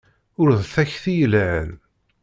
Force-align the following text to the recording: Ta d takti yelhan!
Ta 0.33 0.53
d 0.59 0.61
takti 0.73 1.13
yelhan! 1.19 1.69